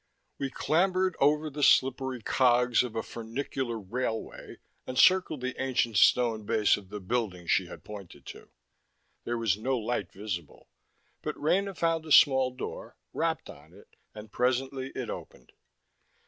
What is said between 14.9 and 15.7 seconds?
it opened.